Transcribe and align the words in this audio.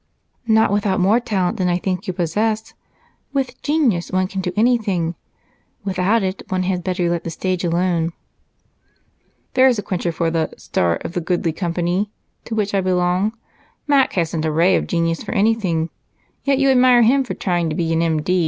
"Not 0.47 0.71
without 0.73 0.99
more 0.99 1.19
talent 1.19 1.57
than 1.57 1.67
I 1.67 1.77
think 1.77 2.07
you 2.07 2.13
possess. 2.13 2.73
With 3.33 3.61
genius 3.61 4.11
one 4.11 4.25
can 4.25 4.41
do 4.41 4.51
anything 4.55 5.13
without 5.85 6.23
it 6.23 6.41
one 6.49 6.63
had 6.63 6.83
better 6.83 7.07
let 7.07 7.23
the 7.23 7.29
stage 7.29 7.63
alone." 7.63 8.11
"There's 9.53 9.77
a 9.77 9.83
quencher 9.83 10.11
for 10.11 10.31
the 10.31 10.51
'star 10.57 10.95
of 11.01 11.13
the 11.13 11.21
goodlie 11.21 11.53
companie' 11.53 12.09
to 12.45 12.55
which 12.55 12.73
I 12.73 12.81
belong. 12.81 13.33
Mac 13.85 14.13
hasn't 14.13 14.43
a 14.43 14.51
ray 14.51 14.75
of 14.75 14.87
genius 14.87 15.21
for 15.21 15.33
anything, 15.33 15.91
yet 16.45 16.57
you 16.57 16.69
admire 16.71 17.03
him 17.03 17.23
for 17.23 17.35
trying 17.35 17.69
to 17.69 17.75
be 17.75 17.93
an 17.93 18.01
M. 18.01 18.21